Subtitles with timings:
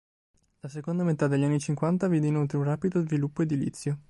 [0.61, 3.99] La seconda metà degli anni cinquanta vide inoltre un rapido sviluppo edilizio.